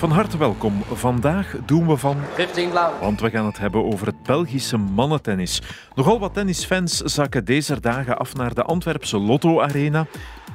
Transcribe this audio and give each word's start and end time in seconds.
Van 0.00 0.10
harte 0.10 0.38
welkom. 0.38 0.82
Vandaag 0.92 1.56
doen 1.66 1.86
we 1.86 1.96
van. 1.96 2.16
15 2.34 2.70
blauw. 2.70 2.92
Want 3.00 3.20
we 3.20 3.30
gaan 3.30 3.46
het 3.46 3.58
hebben 3.58 3.84
over 3.84 4.06
het 4.06 4.22
Belgische 4.22 4.76
mannentennis. 4.76 5.62
Nogal 5.94 6.18
wat 6.18 6.34
tennisfans 6.34 6.96
zakken 6.96 7.44
deze 7.44 7.80
dagen 7.80 8.18
af 8.18 8.34
naar 8.34 8.54
de 8.54 8.62
Antwerpse 8.62 9.18
Lotto 9.18 9.60
Arena. 9.60 10.06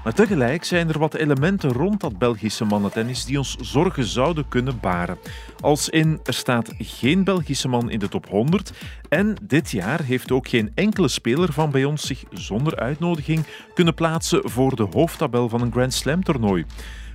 Maar 0.03 0.13
tegelijk 0.13 0.63
zijn 0.63 0.89
er 0.89 0.99
wat 0.99 1.13
elementen 1.13 1.71
rond 1.71 2.01
dat 2.01 2.17
Belgische 2.17 2.65
mannentennis 2.65 3.25
die 3.25 3.37
ons 3.37 3.55
zorgen 3.59 4.05
zouden 4.05 4.47
kunnen 4.47 4.79
baren. 4.79 5.17
Als 5.59 5.89
in 5.89 6.19
er 6.23 6.33
staat 6.33 6.73
geen 6.77 7.23
Belgische 7.23 7.67
man 7.67 7.89
in 7.89 7.99
de 7.99 8.09
top 8.09 8.29
100 8.29 8.71
en 9.09 9.35
dit 9.41 9.71
jaar 9.71 10.01
heeft 10.01 10.31
ook 10.31 10.47
geen 10.47 10.71
enkele 10.75 11.07
speler 11.07 11.53
van 11.53 11.71
bij 11.71 11.83
ons 11.83 12.05
zich 12.05 12.23
zonder 12.31 12.75
uitnodiging 12.79 13.45
kunnen 13.73 13.93
plaatsen 13.93 14.49
voor 14.49 14.75
de 14.75 14.87
hoofdtabel 14.91 15.49
van 15.49 15.61
een 15.61 15.71
Grand 15.71 15.93
Slam 15.93 16.23
toernooi. 16.23 16.65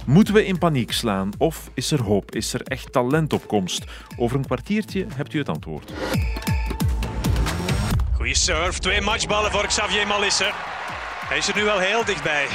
Moeten 0.06 0.34
we 0.34 0.46
in 0.46 0.58
paniek 0.58 0.92
slaan 0.92 1.30
of 1.38 1.70
is 1.74 1.90
er 1.90 2.02
hoop? 2.02 2.34
Is 2.34 2.54
er 2.54 2.62
echt 2.62 2.92
talent 2.92 3.32
op 3.32 3.46
komst? 3.46 3.84
Over 4.16 4.36
een 4.36 4.44
kwartiertje 4.44 5.06
hebt 5.14 5.34
u 5.34 5.38
het 5.38 5.48
antwoord. 5.48 5.92
Goeie 8.12 8.34
serve, 8.34 8.78
twee 8.78 9.00
matchballen 9.00 9.50
voor 9.50 9.66
Xavier 9.66 10.06
Malisse. 10.06 10.50
Hij 11.28 11.38
is 11.38 11.48
er 11.48 11.56
nu 11.56 11.64
wel 11.64 11.78
heel 11.78 12.04
dichtbij. 12.04 12.46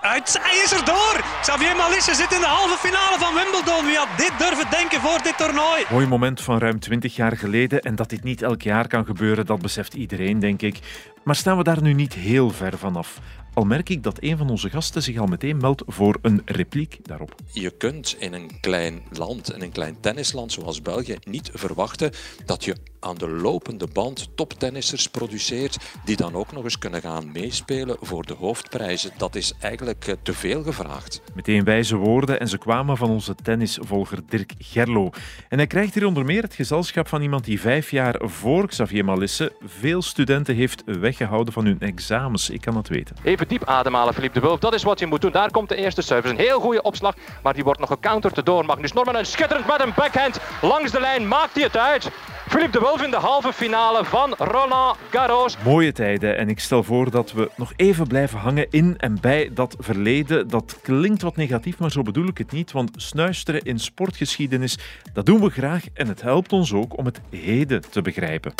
Uit, 0.00 0.38
hij 0.42 0.62
is 0.64 0.72
er 0.72 0.84
door! 0.84 1.24
Xavier 1.40 1.76
Malisse 1.76 2.14
zit 2.14 2.32
in 2.32 2.40
de 2.40 2.46
halve 2.46 2.76
finale 2.76 3.18
van 3.18 3.34
Wimbledon. 3.34 3.84
Wie 3.84 3.96
had 3.96 4.08
dit 4.16 4.32
durven 4.38 4.70
denken 4.70 5.00
voor 5.00 5.22
dit 5.22 5.36
toernooi? 5.36 5.84
Mooi 5.90 6.06
moment 6.06 6.40
van 6.40 6.58
ruim 6.58 6.80
20 6.80 7.16
jaar 7.16 7.36
geleden. 7.36 7.80
En 7.80 7.94
dat 7.94 8.10
dit 8.10 8.22
niet 8.22 8.42
elk 8.42 8.62
jaar 8.62 8.88
kan 8.88 9.04
gebeuren, 9.04 9.46
dat 9.46 9.62
beseft 9.62 9.94
iedereen, 9.94 10.38
denk 10.38 10.62
ik. 10.62 10.78
Maar 11.24 11.36
staan 11.36 11.56
we 11.56 11.62
daar 11.62 11.82
nu 11.82 11.92
niet 11.92 12.14
heel 12.14 12.50
ver 12.50 12.78
vanaf? 12.78 13.18
Al 13.58 13.64
merk 13.64 13.88
ik 13.88 14.02
dat 14.02 14.22
een 14.22 14.36
van 14.36 14.50
onze 14.50 14.70
gasten 14.70 15.02
zich 15.02 15.18
al 15.18 15.26
meteen 15.26 15.56
meldt 15.56 15.82
voor 15.86 16.18
een 16.22 16.42
repliek 16.44 16.98
daarop. 17.02 17.34
Je 17.52 17.70
kunt 17.70 18.16
in 18.18 18.32
een 18.32 18.60
klein 18.60 19.02
land, 19.10 19.52
in 19.52 19.62
een 19.62 19.72
klein 19.72 20.00
tennisland 20.00 20.52
zoals 20.52 20.82
België, 20.82 21.16
niet 21.24 21.50
verwachten 21.52 22.10
dat 22.44 22.64
je 22.64 22.76
aan 23.00 23.14
de 23.14 23.28
lopende 23.28 23.86
band 23.92 24.28
toptennissers 24.34 25.06
produceert 25.06 25.76
die 26.04 26.16
dan 26.16 26.34
ook 26.34 26.52
nog 26.52 26.64
eens 26.64 26.78
kunnen 26.78 27.00
gaan 27.00 27.32
meespelen 27.32 27.96
voor 28.00 28.26
de 28.26 28.34
hoofdprijzen. 28.34 29.10
Dat 29.16 29.34
is 29.34 29.52
eigenlijk 29.60 30.06
eh, 30.06 30.14
te 30.22 30.32
veel 30.32 30.62
gevraagd. 30.62 31.20
Meteen 31.34 31.64
wijze 31.64 31.96
woorden 31.96 32.40
en 32.40 32.48
ze 32.48 32.58
kwamen 32.58 32.96
van 32.96 33.10
onze 33.10 33.34
tennisvolger 33.34 34.18
Dirk 34.28 34.52
Gerlo. 34.58 35.10
En 35.48 35.58
hij 35.58 35.66
krijgt 35.66 35.94
hier 35.94 36.06
onder 36.06 36.24
meer 36.24 36.42
het 36.42 36.54
gezelschap 36.54 37.08
van 37.08 37.22
iemand 37.22 37.44
die 37.44 37.60
vijf 37.60 37.90
jaar 37.90 38.20
voor 38.24 38.66
Xavier 38.66 39.04
Malisse 39.04 39.52
veel 39.64 40.02
studenten 40.02 40.54
heeft 40.54 40.82
weggehouden 40.84 41.52
van 41.52 41.64
hun 41.64 41.80
examens. 41.80 42.50
Ik 42.50 42.60
kan 42.60 42.76
het 42.76 42.88
weten. 42.88 43.16
Even 43.22 43.48
diep 43.48 43.64
ademhalen, 43.64 44.14
Philippe 44.14 44.40
de 44.40 44.46
Wulf. 44.46 44.58
Dat 44.58 44.74
is 44.74 44.82
wat 44.82 44.98
je 44.98 45.06
moet 45.06 45.20
doen. 45.20 45.32
Daar 45.32 45.50
komt 45.50 45.68
de 45.68 45.76
eerste 45.76 46.02
service. 46.02 46.34
Een 46.34 46.40
heel 46.40 46.60
goede 46.60 46.82
opslag, 46.82 47.14
maar 47.42 47.54
die 47.54 47.64
wordt 47.64 47.80
nog 47.80 47.88
gecounterd 47.88 48.46
door 48.46 48.64
Magnus 48.64 48.92
Norman. 48.92 49.16
En 49.16 49.26
schitterend 49.26 49.66
met 49.66 49.80
een 49.80 49.92
backhand 49.96 50.40
langs 50.62 50.90
de 50.92 51.00
lijn. 51.00 51.28
Maakt 51.28 51.54
hij 51.54 51.62
het 51.62 51.76
uit? 51.76 52.10
Philippe 52.48 52.78
de 52.78 52.84
Wulf 52.84 53.02
in 53.02 53.10
de 53.10 53.16
halve 53.16 53.52
finale 53.52 54.04
van 54.04 54.34
Roland 54.38 54.96
Garros. 55.10 55.56
Mooie 55.64 55.92
tijden 55.92 56.36
en 56.36 56.48
ik 56.48 56.60
stel 56.60 56.82
voor 56.82 57.10
dat 57.10 57.32
we 57.32 57.50
nog 57.56 57.72
even 57.76 58.06
blijven 58.06 58.38
hangen 58.38 58.66
in 58.70 58.94
en 58.98 59.20
bij 59.20 59.50
dat 59.54 59.76
verleden. 59.78 60.48
Dat 60.48 60.78
klinkt 60.82 61.22
wat 61.22 61.36
negatief, 61.36 61.78
maar 61.78 61.90
zo 61.90 62.02
bedoel 62.02 62.26
ik 62.26 62.38
het 62.38 62.52
niet, 62.52 62.72
want 62.72 62.90
snuisteren 62.96 63.62
in 63.62 63.78
sportgeschiedenis, 63.78 64.78
dat 65.12 65.26
doen 65.26 65.40
we 65.40 65.50
graag 65.50 65.84
en 65.94 66.08
het 66.08 66.22
helpt 66.22 66.52
ons 66.52 66.72
ook 66.72 66.98
om 66.98 67.04
het 67.04 67.20
heden 67.30 67.90
te 67.90 68.02
begrijpen. 68.02 68.52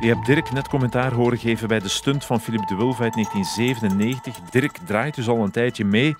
Je 0.00 0.08
hebt 0.08 0.26
Dirk 0.26 0.52
net 0.52 0.68
commentaar 0.68 1.12
horen 1.12 1.38
geven 1.38 1.68
bij 1.68 1.78
de 1.78 1.88
stunt 1.88 2.24
van 2.24 2.40
Philippe 2.40 2.66
de 2.66 2.76
Wulf 2.76 3.00
uit 3.00 3.14
1997. 3.14 4.36
Dirk 4.50 4.78
draait 4.86 5.14
dus 5.14 5.28
al 5.28 5.42
een 5.42 5.50
tijdje 5.50 5.84
mee. 5.84 6.16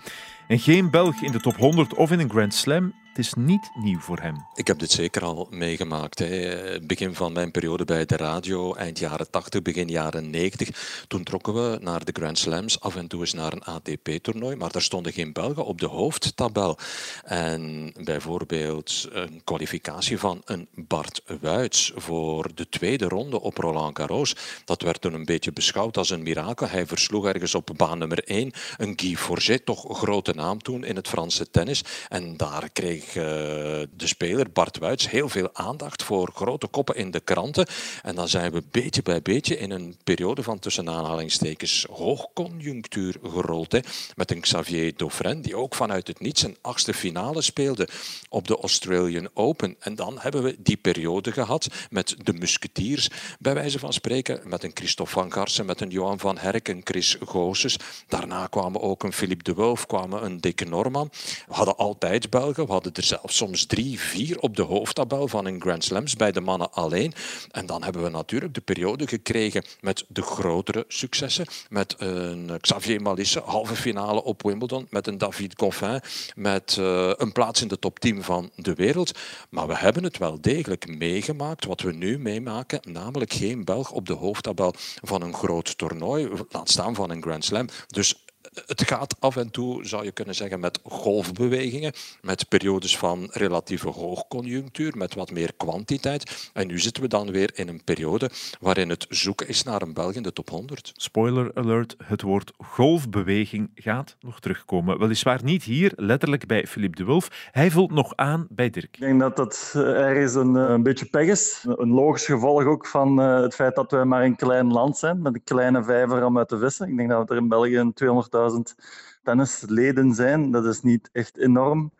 En 0.47 0.59
geen 0.59 0.89
Belg 0.89 1.21
in 1.21 1.31
de 1.31 1.39
top 1.39 1.55
100 1.55 1.93
of 1.93 2.11
in 2.11 2.19
een 2.19 2.29
Grand 2.29 2.53
Slam, 2.53 2.93
het 3.13 3.25
is 3.25 3.33
niet 3.33 3.71
nieuw 3.73 3.99
voor 3.99 4.19
hem. 4.19 4.45
Ik 4.55 4.67
heb 4.67 4.79
dit 4.79 4.91
zeker 4.91 5.23
al 5.23 5.47
meegemaakt. 5.49 6.19
Hè. 6.19 6.79
Begin 6.81 7.15
van 7.15 7.33
mijn 7.33 7.51
periode 7.51 7.85
bij 7.85 8.05
de 8.05 8.17
radio, 8.17 8.73
eind 8.73 8.99
jaren 8.99 9.29
80, 9.29 9.61
begin 9.61 9.87
jaren 9.87 10.29
90. 10.29 11.05
Toen 11.07 11.23
trokken 11.23 11.53
we 11.53 11.77
naar 11.81 12.05
de 12.05 12.11
Grand 12.13 12.37
Slams, 12.37 12.79
af 12.79 12.95
en 12.95 13.07
toe 13.07 13.19
eens 13.19 13.33
naar 13.33 13.53
een 13.53 13.63
ATP-toernooi, 13.63 14.55
maar 14.55 14.71
daar 14.71 14.81
stonden 14.81 15.13
geen 15.13 15.33
Belgen 15.33 15.65
op 15.65 15.79
de 15.79 15.85
hoofdtabel. 15.85 16.77
En 17.23 17.93
bijvoorbeeld 18.03 19.07
een 19.11 19.41
kwalificatie 19.43 20.19
van 20.19 20.41
een 20.45 20.67
Bart 20.75 21.21
Wuits 21.41 21.91
voor 21.95 22.51
de 22.55 22.69
tweede 22.69 23.07
ronde 23.07 23.41
op 23.41 23.57
Roland 23.57 23.97
Garros. 23.97 24.35
Dat 24.65 24.81
werd 24.81 25.01
toen 25.01 25.13
een 25.13 25.25
beetje 25.25 25.51
beschouwd 25.51 25.97
als 25.97 26.09
een 26.09 26.23
mirakel. 26.23 26.67
Hij 26.67 26.85
versloeg 26.85 27.25
ergens 27.25 27.55
op 27.55 27.69
baan 27.77 27.97
nummer 27.97 28.23
1 28.23 28.51
een 28.77 28.93
Guy 28.95 29.15
Forget, 29.15 29.65
toch 29.65 29.97
grote 29.97 30.33
naam 30.33 30.61
toen 30.61 30.83
in 30.83 30.95
het 30.95 31.07
Franse 31.07 31.49
tennis. 31.49 31.83
En 32.09 32.37
daar 32.37 32.69
kreeg 32.69 33.02
de 33.13 33.87
speler 34.07 34.51
Bart 34.51 34.77
Wuits 34.77 35.09
heel 35.09 35.29
veel 35.29 35.49
aandacht 35.53 36.03
voor 36.03 36.31
grote 36.35 36.67
koppen 36.67 36.95
in 36.95 37.11
de 37.11 37.19
kranten. 37.19 37.67
En 38.01 38.15
dan 38.15 38.27
zijn 38.27 38.51
we 38.51 38.63
beetje 38.71 39.01
bij 39.01 39.21
beetje 39.21 39.57
in 39.57 39.71
een 39.71 39.97
periode 40.03 40.43
van 40.43 40.59
tussen 40.59 40.89
aanhalingstekens 40.89 41.85
hoogconjunctuur 41.91 43.15
gerold. 43.23 43.71
Hè, 43.71 43.79
met 44.15 44.31
een 44.31 44.41
Xavier 44.41 44.93
Dauphren, 44.95 45.41
die 45.41 45.55
ook 45.55 45.75
vanuit 45.75 46.07
het 46.07 46.19
niets 46.19 46.43
een 46.43 46.57
achtste 46.61 46.93
finale 46.93 47.41
speelde 47.41 47.87
op 48.29 48.47
de 48.47 48.57
Australian 48.57 49.29
Open. 49.33 49.75
En 49.79 49.95
dan 49.95 50.19
hebben 50.19 50.43
we 50.43 50.55
die 50.59 50.77
periode 50.77 51.31
gehad 51.31 51.67
met 51.89 52.15
de 52.17 52.33
musketiers, 52.33 53.09
bij 53.39 53.53
wijze 53.53 53.79
van 53.79 53.93
spreken, 53.93 54.41
met 54.45 54.63
een 54.63 54.71
Christophe 54.73 55.13
van 55.13 55.31
Garsen, 55.31 55.65
met 55.65 55.81
een 55.81 55.89
Johan 55.89 56.19
van 56.19 56.37
Herk, 56.37 56.67
een 56.67 56.81
Chris 56.83 57.17
Goossens. 57.25 57.77
Daarna 58.07 58.47
kwamen 58.47 58.81
ook 58.81 59.03
een 59.03 59.13
Philippe 59.13 59.43
de 59.43 59.53
Wolf, 59.53 59.85
kwamen 59.85 60.25
een 60.25 60.41
Dick 60.41 60.69
Norman. 60.69 61.09
We 61.47 61.53
hadden 61.53 61.77
altijd 61.77 62.29
Belgen, 62.29 62.65
we 62.65 62.71
hadden 62.71 62.92
er 62.97 63.03
zelfs 63.03 63.35
soms 63.35 63.65
drie, 63.65 63.99
vier 63.99 64.39
op 64.39 64.55
de 64.55 64.61
hoofdtabel 64.61 65.27
van 65.27 65.45
een 65.45 65.61
Grand 65.61 65.83
Slams 65.83 66.15
bij 66.15 66.31
de 66.31 66.41
mannen 66.41 66.71
alleen. 66.71 67.13
En 67.51 67.65
dan 67.65 67.83
hebben 67.83 68.03
we 68.03 68.09
natuurlijk 68.09 68.53
de 68.53 68.61
periode 68.61 69.07
gekregen 69.07 69.63
met 69.81 70.05
de 70.07 70.21
grotere 70.21 70.85
successen. 70.87 71.45
Met 71.69 71.95
een 71.97 72.57
Xavier 72.61 73.01
Malisse, 73.01 73.41
halve 73.45 73.75
finale 73.75 74.23
op 74.23 74.43
Wimbledon. 74.43 74.87
Met 74.89 75.07
een 75.07 75.17
David 75.17 75.53
Goffin, 75.57 76.01
met 76.35 76.77
uh, 76.79 77.11
een 77.15 77.31
plaats 77.31 77.61
in 77.61 77.67
de 77.67 77.79
top 77.79 77.99
10 77.99 78.23
van 78.23 78.51
de 78.55 78.73
wereld. 78.73 79.19
Maar 79.49 79.67
we 79.67 79.77
hebben 79.77 80.03
het 80.03 80.17
wel 80.17 80.41
degelijk 80.41 80.97
meegemaakt, 80.97 81.65
wat 81.65 81.81
we 81.81 81.93
nu 81.93 82.19
meemaken. 82.19 82.79
Namelijk 82.91 83.33
geen 83.33 83.65
Belg 83.65 83.91
op 83.91 84.05
de 84.05 84.13
hoofdtabel 84.13 84.73
van 85.01 85.21
een 85.21 85.33
groot 85.33 85.77
toernooi. 85.77 86.29
Laat 86.49 86.69
staan 86.69 86.95
van 86.95 87.09
een 87.09 87.21
Grand 87.21 87.45
Slam. 87.45 87.67
Dus 87.87 88.25
het 88.65 88.83
gaat 88.87 89.15
af 89.19 89.35
en 89.35 89.51
toe, 89.51 89.85
zou 89.85 90.03
je 90.03 90.11
kunnen 90.11 90.35
zeggen, 90.35 90.59
met 90.59 90.79
golfbewegingen, 90.83 91.93
met 92.21 92.49
periodes 92.49 92.97
van 92.97 93.27
relatieve 93.31 93.89
hoogconjunctuur, 93.89 94.97
met 94.97 95.13
wat 95.13 95.31
meer 95.31 95.53
kwantiteit. 95.57 96.49
En 96.53 96.67
nu 96.67 96.79
zitten 96.79 97.03
we 97.03 97.09
dan 97.09 97.31
weer 97.31 97.51
in 97.53 97.67
een 97.67 97.83
periode 97.83 98.29
waarin 98.59 98.89
het 98.89 99.05
zoeken 99.09 99.47
is 99.47 99.63
naar 99.63 99.81
een 99.81 99.93
Belg 99.93 100.13
in 100.13 100.23
de 100.23 100.33
top 100.33 100.49
100. 100.49 100.91
Spoiler 100.95 101.51
alert, 101.53 101.95
het 102.03 102.21
woord 102.21 102.51
golfbeweging 102.57 103.71
gaat 103.75 104.15
nog 104.19 104.39
terugkomen. 104.39 104.99
Weliswaar 104.99 105.43
niet 105.43 105.63
hier, 105.63 105.91
letterlijk 105.95 106.47
bij 106.47 106.67
Philippe 106.67 106.97
de 106.97 107.03
Wulf. 107.03 107.49
Hij 107.51 107.71
vult 107.71 107.91
nog 107.91 108.15
aan 108.15 108.47
bij 108.49 108.69
Dirk. 108.69 108.95
Ik 108.95 108.99
denk 108.99 109.19
dat 109.19 109.35
dat 109.35 109.73
ergens 109.75 110.35
een, 110.35 110.55
een 110.55 110.83
beetje 110.83 111.05
pech 111.05 111.27
is. 111.27 111.65
Een 111.67 111.91
logisch 111.91 112.25
gevolg 112.25 112.65
ook 112.65 112.87
van 112.87 113.19
uh, 113.19 113.41
het 113.41 113.55
feit 113.55 113.75
dat 113.75 113.91
we 113.91 114.03
maar 114.03 114.23
een 114.23 114.35
klein 114.35 114.71
land 114.71 114.97
zijn, 114.97 115.21
met 115.21 115.33
een 115.33 115.43
kleine 115.43 115.83
vijver 115.83 116.25
om 116.25 116.37
uit 116.37 116.47
te 116.47 116.57
vissen. 116.57 116.89
Ik 116.89 116.97
denk 116.97 117.09
dat 117.09 117.27
we 117.27 117.35
er 117.35 117.41
in 117.41 117.47
België 117.47 117.91
200 117.93 118.32
thousand. 118.33 118.75
Tennisleden 119.23 120.13
zijn. 120.13 120.51
Dat 120.51 120.65
is 120.65 120.81
niet 120.81 121.09
echt 121.11 121.37
enorm. 121.37 121.91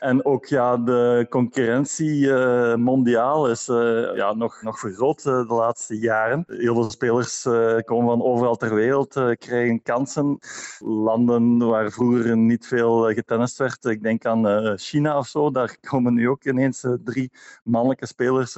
En 0.00 0.24
ook 0.24 0.46
ja, 0.46 0.76
de 0.76 1.26
concurrentie 1.28 2.26
uh, 2.26 2.74
mondiaal 2.74 3.50
is 3.50 3.68
uh, 3.68 4.16
ja, 4.16 4.34
nog, 4.34 4.62
nog 4.62 4.78
vergroot 4.78 5.24
uh, 5.24 5.48
de 5.48 5.54
laatste 5.54 5.98
jaren. 5.98 6.44
Heel 6.46 6.74
veel 6.74 6.90
spelers 6.90 7.42
komen 7.84 8.06
van 8.06 8.22
overal 8.22 8.56
ter 8.56 8.74
wereld, 8.74 9.12
krijgen 9.38 9.82
kansen. 9.82 10.38
Landen 10.78 11.58
waar 11.58 11.90
vroeger 11.90 12.36
niet 12.36 12.66
veel 12.66 13.12
getennist 13.12 13.58
werd, 13.58 13.84
ik 13.84 14.02
denk 14.02 14.24
aan 14.24 14.78
China 14.78 15.18
of 15.18 15.26
zo, 15.26 15.50
daar 15.50 15.76
komen 15.90 16.14
nu 16.14 16.28
ook 16.28 16.44
ineens 16.44 16.86
drie 17.04 17.32
mannelijke 17.64 18.06
spelers 18.06 18.54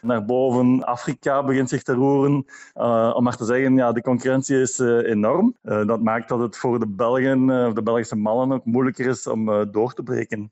naar 0.00 0.24
boven. 0.24 0.84
Afrika 0.84 1.44
begint 1.44 1.68
zich 1.68 1.82
te 1.82 1.94
roeren. 1.94 2.46
om 3.14 3.22
maar 3.22 3.36
te 3.36 3.44
zeggen, 3.44 3.76
ja, 3.76 3.92
de 3.92 4.02
concurrentie 4.02 4.60
is 4.60 4.78
enorm. 4.78 5.56
dat 5.62 6.02
maakt 6.02 6.28
dat 6.28 6.40
het 6.40 6.56
voor 6.56 6.78
de 6.78 6.88
Belgen 6.88 7.41
of 7.50 7.72
de 7.72 7.82
Belgische 7.82 8.16
mannen 8.16 8.56
ook 8.56 8.64
moeilijker 8.64 9.06
is 9.06 9.26
om 9.26 9.48
uh, 9.48 9.62
door 9.70 9.92
te 9.94 10.02
breken. 10.02 10.50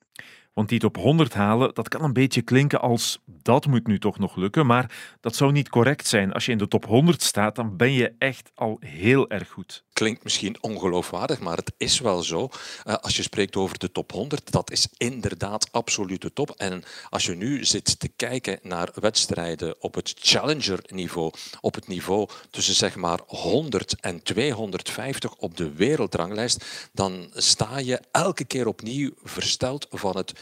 Want 0.52 0.68
die 0.68 0.78
top 0.78 0.96
100 0.96 1.34
halen, 1.34 1.74
dat 1.74 1.88
kan 1.88 2.02
een 2.02 2.12
beetje 2.12 2.42
klinken 2.42 2.80
als 2.80 3.22
dat 3.24 3.66
moet 3.66 3.86
nu 3.86 3.98
toch 3.98 4.18
nog 4.18 4.36
lukken, 4.36 4.66
maar 4.66 5.16
dat 5.20 5.36
zou 5.36 5.52
niet 5.52 5.68
correct 5.68 6.06
zijn. 6.06 6.32
Als 6.32 6.46
je 6.46 6.52
in 6.52 6.58
de 6.58 6.68
top 6.68 6.84
100 6.84 7.22
staat, 7.22 7.56
dan 7.56 7.76
ben 7.76 7.92
je 7.92 8.14
echt 8.18 8.52
al 8.54 8.76
heel 8.80 9.30
erg 9.30 9.48
goed. 9.48 9.84
Klinkt 10.00 10.24
misschien 10.24 10.56
ongeloofwaardig, 10.60 11.40
maar 11.40 11.56
het 11.56 11.72
is 11.76 11.98
wel 11.98 12.22
zo. 12.22 12.48
Uh, 12.86 12.94
als 12.94 13.16
je 13.16 13.22
spreekt 13.22 13.56
over 13.56 13.78
de 13.78 13.92
top 13.92 14.12
100, 14.12 14.52
dat 14.52 14.70
is 14.70 14.88
inderdaad 14.96 15.72
absolute 15.72 16.32
top. 16.32 16.50
En 16.50 16.84
als 17.10 17.24
je 17.24 17.34
nu 17.34 17.64
zit 17.64 18.00
te 18.00 18.08
kijken 18.08 18.58
naar 18.62 18.90
wedstrijden 18.94 19.74
op 19.78 19.94
het 19.94 20.14
challenger-niveau, 20.18 21.32
op 21.60 21.74
het 21.74 21.88
niveau 21.88 22.28
tussen 22.50 22.74
zeg 22.74 22.96
maar 22.96 23.20
100 23.26 24.00
en 24.00 24.22
250 24.22 25.34
op 25.34 25.56
de 25.56 25.72
wereldranglijst, 25.72 26.64
dan 26.92 27.30
sta 27.34 27.78
je 27.78 28.00
elke 28.10 28.44
keer 28.44 28.66
opnieuw 28.66 29.10
versteld 29.22 29.86
van 29.90 30.16
het 30.16 30.32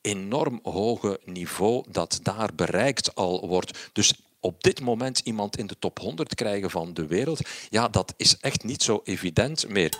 enorm 0.00 0.60
hoge 0.62 1.20
niveau 1.24 1.84
dat 1.88 2.18
daar 2.22 2.50
bereikt 2.54 3.14
al 3.14 3.48
wordt. 3.48 3.90
Dus 3.92 4.14
op 4.42 4.62
dit 4.62 4.80
moment 4.80 5.18
iemand 5.18 5.56
in 5.56 5.66
de 5.66 5.78
top 5.78 5.98
100 5.98 6.34
krijgen 6.34 6.70
van 6.70 6.94
de 6.94 7.06
wereld, 7.06 7.40
ja, 7.68 7.88
dat 7.88 8.14
is 8.16 8.36
echt 8.40 8.64
niet 8.64 8.82
zo 8.82 9.00
evident 9.04 9.68
meer. 9.68 9.92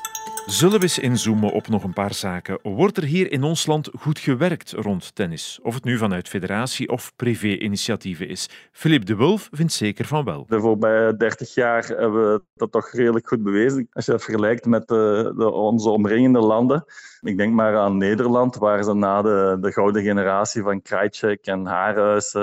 Zullen 0.47 0.77
we 0.77 0.83
eens 0.83 0.99
inzoomen 0.99 1.53
op 1.53 1.69
nog 1.69 1.85
een 1.85 1.93
paar 1.93 2.15
zaken? 2.15 2.59
Wordt 2.63 2.97
er 2.97 3.03
hier 3.05 3.33
in 3.33 3.43
ons 3.43 3.67
land 3.67 3.91
goed 3.99 4.19
gewerkt 4.19 4.73
rond 4.73 5.15
tennis? 5.15 5.59
Of 5.63 5.75
het 5.75 5.85
nu 5.85 5.97
vanuit 5.97 6.29
federatie 6.29 6.89
of 6.89 7.13
privé-initiatieven 7.17 8.29
is? 8.29 8.49
Philippe 8.73 9.05
de 9.07 9.17
Wulf 9.17 9.49
vindt 9.53 9.73
zeker 9.73 10.05
van 10.05 10.25
wel. 10.25 10.45
De 10.49 10.61
voorbije 10.61 11.17
30 11.17 11.55
jaar 11.55 11.87
hebben 11.87 12.33
we 12.33 12.43
dat 12.55 12.73
toch 12.73 12.91
redelijk 12.91 13.29
goed 13.29 13.43
bewezen. 13.43 13.89
Als 13.93 14.05
je 14.05 14.13
dat 14.13 14.23
vergelijkt 14.23 14.67
met 14.67 14.89
de, 14.89 15.33
de, 15.37 15.53
onze 15.53 15.89
omringende 15.89 16.41
landen. 16.41 16.85
Ik 17.23 17.37
denk 17.37 17.55
maar 17.55 17.77
aan 17.77 17.97
Nederland, 17.97 18.57
waar 18.57 18.83
ze 18.85 18.95
na 18.95 19.23
de, 19.23 19.59
de 19.61 19.73
gouden 19.73 20.03
generatie 20.03 20.63
van 20.63 20.83
Krajcek 20.83 21.47
en 21.47 21.67
Haarhuis 21.67 22.35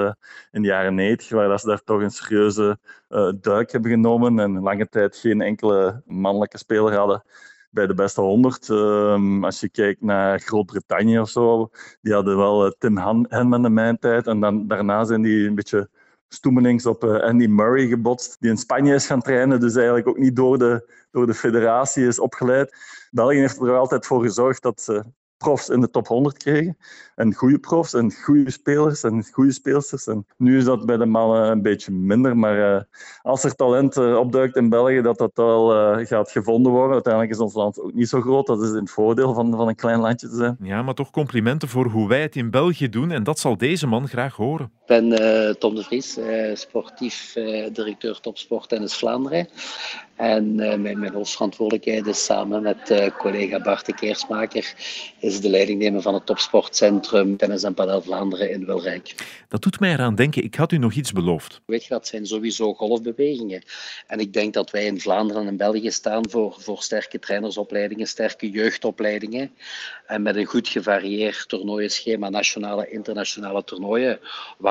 in 0.51 0.61
de 0.61 0.67
jaren 0.67 0.95
90, 0.95 1.29
waar 1.29 1.47
dat 1.47 1.61
ze 1.61 1.67
daar 1.67 1.83
toch 1.83 2.01
een 2.01 2.11
serieuze 2.11 2.79
uh, 3.09 3.31
duik 3.41 3.71
hebben 3.71 3.91
genomen 3.91 4.39
en 4.39 4.61
lange 4.61 4.89
tijd 4.89 5.17
geen 5.17 5.41
enkele 5.41 6.01
mannelijke 6.05 6.57
speler 6.57 6.95
hadden 6.95 7.23
bij 7.69 7.87
de 7.87 7.93
beste 7.93 8.21
100. 8.21 8.67
Um, 8.69 9.43
als 9.43 9.59
je 9.59 9.69
kijkt 9.69 10.01
naar 10.01 10.39
Groot-Brittannië 10.39 11.19
of 11.19 11.29
zo, 11.29 11.69
die 12.01 12.13
hadden 12.13 12.37
wel 12.37 12.65
uh, 12.65 12.71
Tim 12.77 12.97
Henman 13.29 13.65
in 13.65 13.73
mijn 13.73 13.99
tijd. 13.99 14.27
En 14.27 14.39
dan, 14.39 14.67
daarna 14.67 15.03
zijn 15.03 15.21
die 15.21 15.47
een 15.47 15.55
beetje 15.55 15.89
stoemelings 16.29 16.85
op 16.85 17.03
uh, 17.03 17.19
Andy 17.19 17.45
Murray 17.45 17.87
gebotst, 17.87 18.37
die 18.39 18.49
in 18.49 18.57
Spanje 18.57 18.93
is 18.93 19.05
gaan 19.05 19.21
trainen, 19.21 19.59
dus 19.59 19.75
eigenlijk 19.75 20.07
ook 20.07 20.17
niet 20.17 20.35
door 20.35 20.57
de, 20.57 20.91
door 21.11 21.25
de 21.25 21.33
federatie 21.33 22.07
is 22.07 22.19
opgeleid. 22.19 22.75
België 23.11 23.37
heeft 23.37 23.61
er 23.61 23.77
altijd 23.77 24.05
voor 24.05 24.21
gezorgd 24.21 24.61
dat 24.61 24.81
ze 24.81 25.03
profs 25.37 25.69
in 25.69 25.81
de 25.81 25.89
top 25.89 26.07
100 26.07 26.37
kregen. 26.37 26.77
En 27.15 27.33
goede 27.33 27.59
profs 27.59 27.93
en 27.93 28.13
goede 28.13 28.51
spelers 28.51 29.03
en 29.03 29.25
goede 29.31 29.51
speelsters. 29.51 30.07
En 30.07 30.25
nu 30.37 30.57
is 30.57 30.63
dat 30.63 30.85
bij 30.85 30.97
de 30.97 31.05
mannen 31.05 31.51
een 31.51 31.61
beetje 31.61 31.91
minder. 31.91 32.37
Maar 32.37 32.75
uh, 32.75 32.81
als 33.21 33.43
er 33.43 33.55
talent 33.55 33.97
uh, 33.97 34.17
opduikt 34.17 34.55
in 34.55 34.69
België, 34.69 35.01
dat 35.01 35.17
dat 35.17 35.31
wel 35.33 35.67
gaat 36.05 36.31
gevonden 36.31 36.71
worden. 36.71 36.93
Uiteindelijk 36.93 37.33
is 37.33 37.39
ons 37.39 37.53
land 37.53 37.79
ook 37.79 37.93
niet 37.93 38.09
zo 38.09 38.21
groot. 38.21 38.47
Dat 38.47 38.63
is 38.63 38.69
een 38.69 38.87
voordeel 38.87 39.33
van, 39.33 39.51
van 39.55 39.67
een 39.67 39.75
klein 39.75 39.99
landje 39.99 40.29
te 40.29 40.35
zijn. 40.35 40.57
Ja, 40.61 40.81
maar 40.81 40.93
toch 40.93 41.11
complimenten 41.11 41.67
voor 41.67 41.85
hoe 41.85 42.07
wij 42.07 42.21
het 42.21 42.35
in 42.35 42.49
België 42.49 42.89
doen. 42.89 43.11
En 43.11 43.23
dat 43.23 43.39
zal 43.39 43.57
deze 43.57 43.87
man 43.87 44.07
graag 44.07 44.35
horen. 44.35 44.71
Ik 44.89 45.01
ben 45.01 45.59
Tom 45.59 45.75
de 45.75 45.83
Vries, 45.83 46.17
sportief 46.53 47.33
directeur 47.71 48.19
topsport 48.19 48.69
Tennis 48.69 48.93
Vlaanderen. 48.93 49.49
En 50.15 50.55
mijn, 50.55 50.99
mijn 50.99 51.13
hoofdverantwoordelijkheid 51.13 52.07
is 52.07 52.25
samen 52.25 52.61
met 52.61 53.11
collega 53.17 53.61
Bart 53.61 53.85
de 53.85 53.93
Keersmaker 53.93 54.73
is 55.19 55.41
de 55.41 55.49
leiding 55.49 55.79
nemen 55.79 56.01
van 56.01 56.13
het 56.13 56.25
topsportcentrum 56.25 57.37
Tennis 57.37 57.63
en 57.63 57.73
Padel 57.73 58.01
Vlaanderen 58.01 58.51
in 58.51 58.65
Wilrijk. 58.65 59.15
Dat 59.47 59.61
doet 59.61 59.79
mij 59.79 59.91
eraan 59.91 60.15
denken, 60.15 60.43
ik 60.43 60.55
had 60.55 60.71
u 60.71 60.77
nog 60.77 60.93
iets 60.93 61.11
beloofd. 61.11 61.61
Weet 61.65 61.83
je, 61.83 61.89
dat 61.89 62.07
zijn 62.07 62.25
sowieso 62.25 62.73
golfbewegingen. 62.73 63.63
En 64.07 64.19
ik 64.19 64.33
denk 64.33 64.53
dat 64.53 64.71
wij 64.71 64.85
in 64.85 65.01
Vlaanderen 65.01 65.47
en 65.47 65.57
België 65.57 65.91
staan 65.91 66.29
voor, 66.29 66.55
voor 66.57 66.81
sterke 66.83 67.19
trainersopleidingen, 67.19 68.07
sterke 68.07 68.49
jeugdopleidingen. 68.49 69.51
En 70.05 70.21
met 70.21 70.35
een 70.35 70.45
goed 70.45 70.67
gevarieerd 70.67 71.47
toernooienschema, 71.47 72.29
nationale, 72.29 72.89
internationale 72.89 73.63
toernooien, 73.63 74.19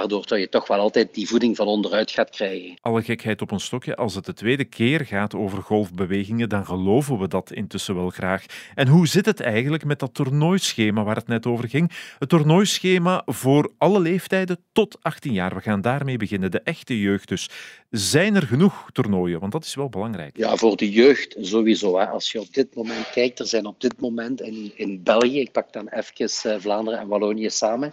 waardoor 0.08 0.38
je 0.38 0.48
toch 0.48 0.66
wel 0.66 0.78
altijd 0.78 1.14
die 1.14 1.28
voeding 1.28 1.56
van 1.56 1.66
onderuit 1.66 2.10
gaat 2.10 2.30
krijgen. 2.30 2.74
Alle 2.80 3.02
gekheid 3.02 3.42
op 3.42 3.50
een 3.50 3.60
stokje, 3.60 3.96
als 3.96 4.14
het 4.14 4.24
de 4.24 4.34
tweede 4.34 4.64
keer 4.64 5.06
gaat 5.06 5.34
over 5.34 5.62
golfbewegingen, 5.62 6.48
dan 6.48 6.66
geloven 6.66 7.18
we 7.18 7.28
dat 7.28 7.52
intussen 7.52 7.94
wel 7.94 8.10
graag. 8.10 8.44
En 8.74 8.88
hoe 8.88 9.06
zit 9.06 9.26
het 9.26 9.40
eigenlijk 9.40 9.84
met 9.84 9.98
dat 9.98 10.14
toernooi? 10.14 10.36
toernooischema 10.38 11.04
waar 11.04 11.16
het 11.16 11.26
net 11.26 11.46
over 11.46 11.68
ging. 11.68 11.92
Het 12.18 12.28
toernooischema 12.28 13.22
voor 13.26 13.72
alle 13.78 14.00
leeftijden 14.00 14.58
tot 14.72 14.98
18 15.02 15.32
jaar. 15.32 15.54
We 15.54 15.60
gaan 15.60 15.80
daarmee 15.80 16.16
beginnen, 16.16 16.50
de 16.50 16.60
echte 16.60 17.00
jeugd 17.00 17.28
dus. 17.28 17.50
Zijn 17.90 18.34
er 18.34 18.42
genoeg 18.42 18.90
toernooien? 18.92 19.40
Want 19.40 19.52
dat 19.52 19.64
is 19.64 19.74
wel 19.74 19.88
belangrijk. 19.88 20.36
Ja, 20.36 20.56
voor 20.56 20.76
de 20.76 20.90
jeugd 20.90 21.36
sowieso. 21.40 21.98
Hè. 21.98 22.06
Als 22.06 22.32
je 22.32 22.40
op 22.40 22.54
dit 22.54 22.74
moment 22.74 23.10
kijkt, 23.10 23.38
er 23.38 23.46
zijn 23.46 23.66
op 23.66 23.80
dit 23.80 24.00
moment 24.00 24.40
in, 24.40 24.72
in 24.74 25.02
België, 25.02 25.40
ik 25.40 25.52
pak 25.52 25.72
dan 25.72 25.88
even 25.88 26.30
uh, 26.46 26.60
Vlaanderen 26.60 27.00
en 27.00 27.08
Wallonië 27.08 27.50
samen, 27.50 27.92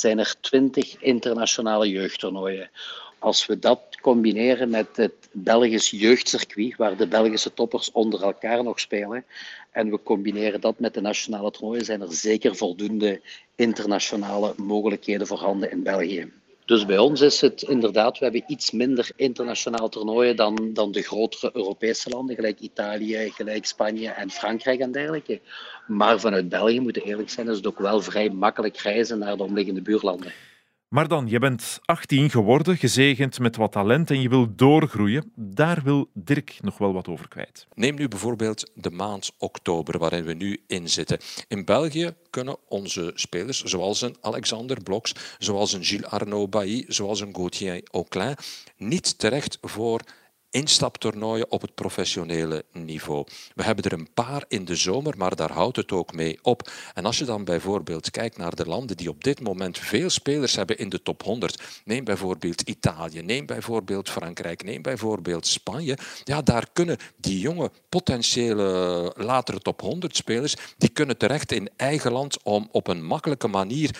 zijn 0.00 0.18
er 0.18 0.34
20 0.40 1.02
internationale 1.02 1.88
jeugdtoernooien. 1.88 2.70
Als 3.18 3.46
we 3.46 3.58
dat 3.58 3.80
combineren 4.00 4.70
met 4.70 4.96
het 4.96 5.28
Belgisch 5.32 5.90
jeugdcircuit, 5.90 6.76
waar 6.76 6.96
de 6.96 7.06
Belgische 7.06 7.54
toppers 7.54 7.92
onder 7.92 8.22
elkaar 8.22 8.62
nog 8.62 8.80
spelen, 8.80 9.24
en 9.70 9.90
we 9.90 10.02
combineren 10.02 10.60
dat 10.60 10.78
met 10.78 10.94
de 10.94 11.00
nationale 11.00 11.50
toernooien, 11.50 11.84
zijn 11.84 12.00
er 12.00 12.12
zeker 12.12 12.56
voldoende 12.56 13.20
internationale 13.54 14.54
mogelijkheden 14.56 15.26
voorhanden 15.26 15.70
in 15.70 15.82
België. 15.82 16.32
Dus 16.70 16.86
bij 16.86 16.98
ons 16.98 17.20
is 17.20 17.40
het 17.40 17.62
inderdaad, 17.62 18.18
we 18.18 18.24
hebben 18.24 18.44
iets 18.46 18.70
minder 18.70 19.10
internationale 19.16 19.88
toernooien 19.88 20.36
dan, 20.36 20.70
dan 20.72 20.92
de 20.92 21.02
grotere 21.02 21.50
Europese 21.54 22.08
landen, 22.08 22.34
gelijk 22.34 22.60
Italië, 22.60 23.30
gelijk 23.30 23.66
Spanje 23.66 24.10
en 24.10 24.30
Frankrijk 24.30 24.80
en 24.80 24.92
dergelijke. 24.92 25.40
Maar 25.86 26.20
vanuit 26.20 26.48
België, 26.48 26.80
moeten 26.80 27.02
eerlijk 27.02 27.30
zijn, 27.30 27.48
is 27.48 27.56
het 27.56 27.66
ook 27.66 27.78
wel 27.78 28.00
vrij 28.00 28.30
makkelijk 28.30 28.76
reizen 28.76 29.18
naar 29.18 29.36
de 29.36 29.42
omliggende 29.42 29.82
buurlanden. 29.82 30.32
Maar 30.90 31.08
dan, 31.08 31.26
je 31.28 31.38
bent 31.38 31.78
18 31.84 32.30
geworden, 32.30 32.76
gezegend 32.76 33.38
met 33.38 33.56
wat 33.56 33.72
talent 33.72 34.10
en 34.10 34.22
je 34.22 34.28
wil 34.28 34.54
doorgroeien. 34.54 35.32
Daar 35.34 35.82
wil 35.82 36.08
Dirk 36.14 36.58
nog 36.60 36.78
wel 36.78 36.92
wat 36.92 37.08
over 37.08 37.28
kwijt. 37.28 37.66
Neem 37.74 37.94
nu 37.94 38.08
bijvoorbeeld 38.08 38.70
de 38.74 38.90
maand 38.90 39.32
oktober, 39.38 39.98
waarin 39.98 40.24
we 40.24 40.32
nu 40.32 40.62
in 40.66 40.88
zitten. 40.88 41.18
In 41.48 41.64
België 41.64 42.14
kunnen 42.30 42.56
onze 42.68 43.12
spelers, 43.14 43.62
zoals 43.62 44.02
een 44.02 44.16
Alexander 44.20 44.82
Bloks, 44.82 45.14
zoals 45.38 45.72
een 45.72 45.84
Gilles 45.84 46.06
Arnaud 46.06 46.50
Bailly, 46.50 46.84
zoals 46.88 47.20
een 47.20 47.34
Gauthier 47.34 47.82
Auclin, 47.90 48.36
niet 48.76 49.18
terecht 49.18 49.58
voor 49.60 50.00
instaptoernooien 50.50 51.50
op 51.50 51.60
het 51.60 51.74
professionele 51.74 52.64
niveau. 52.72 53.26
We 53.54 53.62
hebben 53.62 53.84
er 53.84 53.92
een 53.92 54.12
paar 54.14 54.44
in 54.48 54.64
de 54.64 54.76
zomer, 54.76 55.14
maar 55.16 55.36
daar 55.36 55.52
houdt 55.52 55.76
het 55.76 55.92
ook 55.92 56.12
mee 56.12 56.38
op. 56.42 56.70
En 56.94 57.04
als 57.04 57.18
je 57.18 57.24
dan 57.24 57.44
bijvoorbeeld 57.44 58.10
kijkt 58.10 58.36
naar 58.36 58.54
de 58.54 58.66
landen 58.66 58.96
die 58.96 59.08
op 59.08 59.24
dit 59.24 59.40
moment 59.40 59.78
veel 59.78 60.10
spelers 60.10 60.56
hebben 60.56 60.78
in 60.78 60.88
de 60.88 61.02
top 61.02 61.22
100, 61.22 61.62
neem 61.84 62.04
bijvoorbeeld 62.04 62.60
Italië, 62.60 63.22
neem 63.22 63.46
bijvoorbeeld 63.46 64.10
Frankrijk, 64.10 64.64
neem 64.64 64.82
bijvoorbeeld 64.82 65.46
Spanje, 65.46 65.98
ja, 66.24 66.42
daar 66.42 66.66
kunnen 66.72 66.96
die 67.16 67.38
jonge 67.38 67.70
potentiële 67.88 69.12
latere 69.16 69.58
top 69.58 69.80
100 69.80 70.16
spelers, 70.16 70.54
die 70.78 70.88
kunnen 70.88 71.16
terecht 71.16 71.52
in 71.52 71.70
eigen 71.76 72.12
land 72.12 72.42
om 72.42 72.68
op 72.72 72.86
een 72.86 73.04
makkelijke 73.04 73.48
manier 73.48 73.96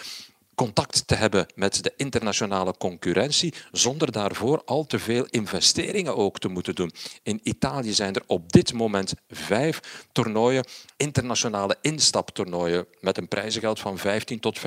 contact 0.60 1.06
te 1.06 1.14
hebben 1.14 1.46
met 1.54 1.82
de 1.82 1.92
internationale 1.96 2.74
concurrentie, 2.78 3.54
zonder 3.72 4.12
daarvoor 4.12 4.62
al 4.64 4.86
te 4.86 4.98
veel 4.98 5.26
investeringen 5.30 6.16
ook 6.16 6.38
te 6.38 6.48
moeten 6.48 6.74
doen. 6.74 6.92
In 7.22 7.40
Italië 7.42 7.92
zijn 7.92 8.14
er 8.14 8.22
op 8.26 8.52
dit 8.52 8.72
moment 8.72 9.14
vijf 9.30 9.80
toernooien, 10.12 10.64
internationale 10.96 11.76
instaptoernooien, 11.80 12.86
met 13.00 13.18
een 13.18 13.28
prijzengeld 13.28 13.80
van 13.80 13.98
15.000 13.98 14.04
tot 14.40 14.60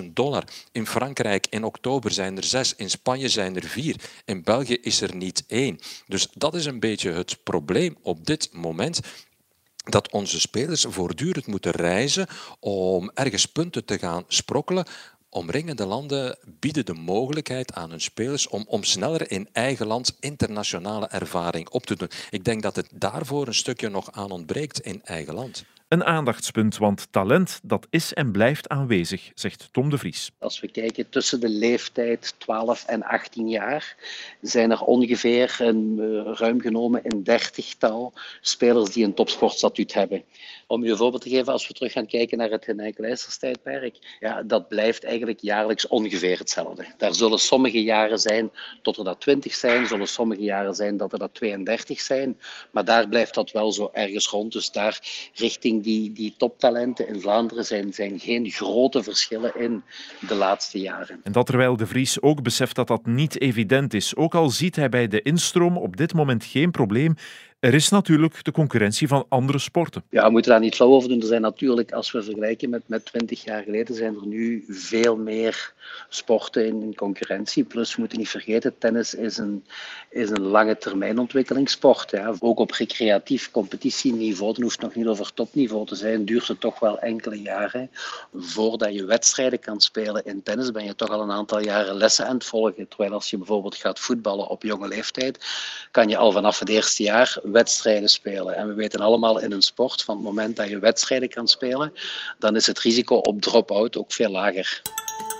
25.000 0.00 0.04
dollar. 0.12 0.44
In 0.72 0.86
Frankrijk 0.86 1.46
in 1.50 1.64
oktober 1.64 2.10
zijn 2.10 2.36
er 2.36 2.44
zes, 2.44 2.74
in 2.74 2.90
Spanje 2.90 3.28
zijn 3.28 3.56
er 3.56 3.64
vier, 3.64 3.96
in 4.24 4.42
België 4.42 4.78
is 4.80 5.00
er 5.00 5.14
niet 5.14 5.44
één. 5.46 5.78
Dus 6.06 6.28
dat 6.34 6.54
is 6.54 6.64
een 6.64 6.80
beetje 6.80 7.12
het 7.12 7.38
probleem 7.42 7.96
op 8.02 8.26
dit 8.26 8.48
moment 8.52 9.00
dat 9.88 10.12
onze 10.12 10.40
spelers 10.40 10.84
voortdurend 10.88 11.46
moeten 11.46 11.72
reizen 11.72 12.26
om 12.60 13.10
ergens 13.14 13.46
punten 13.46 13.84
te 13.84 13.98
gaan 13.98 14.24
sprokkelen. 14.28 14.86
Omringende 15.30 15.86
landen 15.86 16.38
bieden 16.58 16.86
de 16.86 16.94
mogelijkheid 16.94 17.74
aan 17.74 17.90
hun 17.90 18.00
spelers 18.00 18.48
om, 18.48 18.64
om 18.68 18.84
sneller 18.84 19.30
in 19.30 19.48
eigen 19.52 19.86
land 19.86 20.16
internationale 20.20 21.06
ervaring 21.06 21.68
op 21.68 21.86
te 21.86 21.96
doen. 21.96 22.10
Ik 22.30 22.44
denk 22.44 22.62
dat 22.62 22.76
het 22.76 22.88
daarvoor 22.92 23.46
een 23.46 23.54
stukje 23.54 23.88
nog 23.88 24.12
aan 24.12 24.30
ontbreekt 24.30 24.80
in 24.80 25.00
eigen 25.04 25.34
land. 25.34 25.64
Een 25.88 26.04
aandachtspunt, 26.04 26.76
want 26.76 27.06
talent 27.10 27.60
dat 27.62 27.86
is 27.90 28.14
en 28.14 28.32
blijft 28.32 28.68
aanwezig, 28.68 29.30
zegt 29.34 29.68
Tom 29.72 29.90
de 29.90 29.98
Vries. 29.98 30.30
Als 30.38 30.60
we 30.60 30.68
kijken 30.68 31.08
tussen 31.08 31.40
de 31.40 31.48
leeftijd 31.48 32.34
12 32.38 32.84
en 32.84 33.02
18 33.02 33.48
jaar, 33.48 33.96
zijn 34.40 34.70
er 34.70 34.80
ongeveer 34.80 35.56
een, 35.58 35.98
eh, 36.00 36.32
ruim 36.34 36.60
genomen 36.60 37.00
een 37.02 37.22
dertigtal 37.24 38.12
spelers 38.40 38.90
die 38.90 39.04
een 39.04 39.14
topsportstatuut 39.14 39.94
hebben. 39.94 40.24
Om 40.66 40.84
je 40.84 40.90
een 40.90 40.96
voorbeeld 40.96 41.22
te 41.22 41.28
geven, 41.28 41.52
als 41.52 41.68
we 41.68 41.74
terug 41.74 41.92
gaan 41.92 42.06
kijken 42.06 42.38
naar 42.38 42.50
het 42.50 42.66
Henk 42.66 42.96
tijdperk, 43.38 44.16
ja, 44.20 44.42
dat 44.42 44.68
blijft 44.68 45.04
eigenlijk 45.04 45.40
jaarlijks 45.40 45.86
ongeveer 45.86 46.38
hetzelfde. 46.38 46.86
Daar 46.96 47.14
zullen 47.14 47.38
sommige 47.38 47.82
jaren 47.82 48.18
zijn 48.18 48.50
tot 48.82 48.96
er 48.96 49.04
dat 49.04 49.20
20 49.20 49.54
zijn, 49.54 49.86
zullen 49.86 50.08
sommige 50.08 50.42
jaren 50.42 50.74
zijn 50.74 50.96
dat 50.96 51.12
er 51.12 51.18
dat 51.18 51.34
32 51.34 52.00
zijn, 52.00 52.40
maar 52.70 52.84
daar 52.84 53.08
blijft 53.08 53.34
dat 53.34 53.50
wel 53.50 53.72
zo 53.72 53.90
ergens 53.92 54.28
rond. 54.28 54.52
Dus 54.52 54.70
daar 54.70 55.30
richting 55.34 55.76
die, 55.80 56.12
die 56.12 56.34
toptalenten 56.36 57.08
in 57.08 57.20
Vlaanderen 57.20 57.64
zijn, 57.64 57.92
zijn 57.92 58.18
geen 58.18 58.50
grote 58.50 59.02
verschillen 59.02 59.60
in 59.60 59.82
de 60.28 60.34
laatste 60.34 60.80
jaren. 60.80 61.20
En 61.22 61.32
dat 61.32 61.46
terwijl 61.46 61.76
de 61.76 61.86
Vries 61.86 62.22
ook 62.22 62.42
beseft 62.42 62.76
dat 62.76 62.86
dat 62.86 63.06
niet 63.06 63.40
evident 63.40 63.94
is. 63.94 64.16
Ook 64.16 64.34
al 64.34 64.50
ziet 64.50 64.76
hij 64.76 64.88
bij 64.88 65.08
de 65.08 65.22
instroom 65.22 65.76
op 65.76 65.96
dit 65.96 66.14
moment 66.14 66.44
geen 66.44 66.70
probleem, 66.70 67.14
Er 67.60 67.74
is 67.74 67.88
natuurlijk 67.88 68.44
de 68.44 68.52
concurrentie 68.52 69.08
van 69.08 69.26
andere 69.28 69.58
sporten. 69.58 70.04
Ja, 70.10 70.24
we 70.24 70.30
moeten 70.30 70.50
daar 70.50 70.60
niet 70.60 70.74
flauw 70.74 70.90
over 70.90 71.08
doen. 71.08 71.20
Er 71.20 71.26
zijn 71.26 71.40
natuurlijk, 71.40 71.92
als 71.92 72.10
we 72.10 72.22
vergelijken 72.22 72.70
met, 72.70 72.82
met 72.86 73.04
20 73.04 73.44
jaar 73.44 73.62
geleden, 73.62 73.94
zijn 73.94 74.14
er 74.14 74.26
nu 74.26 74.64
veel 74.68 75.16
meer 75.16 75.72
sporten 76.08 76.66
in, 76.66 76.94
concurrentie. 76.94 77.64
Plus, 77.64 77.94
we 77.94 78.00
moeten 78.00 78.18
niet 78.18 78.28
vergeten, 78.28 78.78
tennis 78.78 79.14
is 79.14 79.38
een, 79.38 79.64
is 80.10 80.30
een 80.30 80.40
lange 80.40 80.78
termijn 80.78 81.18
ontwikkelingssport. 81.18 82.10
Ja. 82.10 82.34
Ook 82.38 82.58
op 82.58 82.70
recreatief 82.70 83.50
competitieniveau, 83.50 84.52
dan 84.52 84.62
hoeft 84.62 84.80
nog 84.80 84.94
niet 84.94 85.06
over 85.06 85.34
topniveau 85.34 85.86
te 85.86 85.94
zijn, 85.94 86.24
duurt 86.24 86.48
het 86.48 86.60
toch 86.60 86.78
wel 86.78 86.98
enkele 86.98 87.42
jaren. 87.42 87.90
Voordat 88.34 88.94
je 88.94 89.04
wedstrijden 89.04 89.58
kan 89.58 89.80
spelen 89.80 90.24
in 90.24 90.42
tennis, 90.42 90.70
ben 90.70 90.84
je 90.84 90.94
toch 90.94 91.08
al 91.10 91.22
een 91.22 91.30
aantal 91.30 91.60
jaren 91.60 91.94
lessen 91.94 92.26
aan 92.26 92.34
het 92.34 92.44
volgen. 92.44 92.88
Terwijl 92.88 93.12
als 93.12 93.30
je 93.30 93.36
bijvoorbeeld 93.36 93.76
gaat 93.76 93.98
voetballen 93.98 94.48
op 94.48 94.62
jonge 94.62 94.88
leeftijd, 94.88 95.46
kan 95.90 96.08
je 96.08 96.16
al 96.16 96.32
vanaf 96.32 96.58
het 96.58 96.68
eerste 96.68 97.02
jaar 97.02 97.38
wedstrijden 97.50 98.08
spelen. 98.08 98.56
En 98.56 98.68
we 98.68 98.74
weten 98.74 99.00
allemaal 99.00 99.40
in 99.40 99.52
een 99.52 99.62
sport, 99.62 100.02
van 100.02 100.14
het 100.14 100.24
moment 100.24 100.56
dat 100.56 100.68
je 100.68 100.78
wedstrijden 100.78 101.28
kan 101.28 101.48
spelen, 101.48 101.92
dan 102.38 102.56
is 102.56 102.66
het 102.66 102.78
risico 102.78 103.16
op 103.16 103.40
drop-out 103.40 103.96
ook 103.96 104.12
veel 104.12 104.30
lager. 104.30 104.82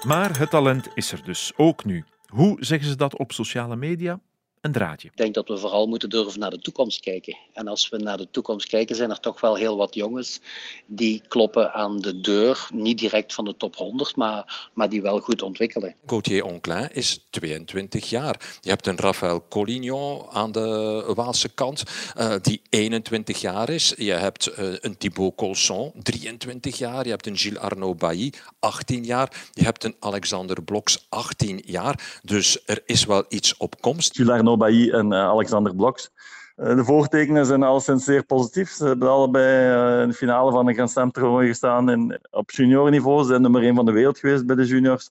Maar 0.06 0.38
het 0.38 0.50
talent 0.50 0.88
is 0.94 1.12
er 1.12 1.24
dus, 1.24 1.52
ook 1.56 1.84
nu. 1.84 2.04
Hoe 2.26 2.56
zeggen 2.64 2.88
ze 2.88 2.96
dat 2.96 3.18
op 3.18 3.32
sociale 3.32 3.76
media? 3.76 4.20
Een 4.60 4.72
draadje. 4.72 5.08
Ik 5.08 5.16
denk 5.16 5.34
dat 5.34 5.48
we 5.48 5.58
vooral 5.58 5.86
moeten 5.86 6.10
durven 6.10 6.40
naar 6.40 6.50
de 6.50 6.58
toekomst 6.58 7.00
kijken. 7.00 7.36
En 7.52 7.68
als 7.68 7.88
we 7.88 7.96
naar 7.96 8.16
de 8.16 8.28
toekomst 8.30 8.68
kijken, 8.68 8.96
zijn 8.96 9.10
er 9.10 9.20
toch 9.20 9.40
wel 9.40 9.54
heel 9.54 9.76
wat 9.76 9.94
jongens 9.94 10.40
die 10.86 11.22
kloppen 11.28 11.72
aan 11.72 11.98
de 11.98 12.20
deur. 12.20 12.68
Niet 12.72 12.98
direct 12.98 13.34
van 13.34 13.44
de 13.44 13.56
top 13.56 13.76
100, 13.76 14.16
maar, 14.16 14.68
maar 14.74 14.88
die 14.88 15.02
wel 15.02 15.20
goed 15.20 15.42
ontwikkelen. 15.42 15.94
Gauthier 16.06 16.44
Onclin 16.44 16.88
is 16.92 17.26
22 17.30 18.10
jaar. 18.10 18.58
Je 18.60 18.68
hebt 18.68 18.86
een 18.86 18.98
Rafael 18.98 19.44
Collignon 19.48 20.30
aan 20.30 20.52
de 20.52 21.12
Waalse 21.14 21.48
kant, 21.48 21.82
uh, 22.18 22.34
die 22.42 22.60
21 22.68 23.40
jaar 23.40 23.68
is. 23.68 23.94
Je 23.96 24.12
hebt 24.12 24.58
uh, 24.58 24.74
een 24.80 24.96
Thibaut 24.96 25.34
Colson, 25.34 25.92
23 26.02 26.78
jaar. 26.78 27.04
Je 27.04 27.10
hebt 27.10 27.26
een 27.26 27.36
Gilles 27.36 27.58
Arnaud 27.58 27.98
Bailly, 27.98 28.32
18 28.58 29.04
jaar. 29.04 29.48
Je 29.52 29.64
hebt 29.64 29.84
een 29.84 29.96
Alexander 30.00 30.62
Bloks, 30.62 31.06
18 31.08 31.62
jaar. 31.66 32.20
Dus 32.22 32.58
er 32.66 32.82
is 32.86 33.04
wel 33.04 33.24
iets 33.28 33.56
op 33.56 33.80
komst. 33.80 34.16
Gilles 34.16 34.34
En 34.56 35.12
uh, 35.12 35.18
Alexander 35.18 35.74
Bloks. 35.74 36.10
Uh, 36.56 36.76
de 36.76 36.84
voortekenen 36.84 37.46
zijn 37.46 37.62
alleszins 37.62 38.04
zeer 38.04 38.24
positief. 38.24 38.70
Ze 38.70 38.86
hebben 38.86 39.08
allebei 39.08 39.96
uh, 39.96 40.02
in 40.02 40.08
de 40.08 40.14
finale 40.14 40.50
van 40.50 40.68
een 40.68 40.74
Grand 40.74 40.90
Slam 40.90 41.10
toernooi 41.10 41.48
gestaan 41.48 41.90
in, 41.90 42.18
op 42.30 42.50
juniorniveau. 42.50 43.22
Ze 43.22 43.28
zijn 43.28 43.42
nummer 43.42 43.62
1 43.62 43.74
van 43.74 43.84
de 43.84 43.92
wereld 43.92 44.18
geweest 44.18 44.46
bij 44.46 44.56
de 44.56 44.64
juniors. 44.64 45.10